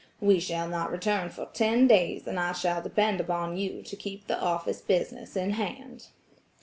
[0.19, 4.25] We shall not return for ten days and I shall depend upon you to keep
[4.25, 6.07] the office business in hand."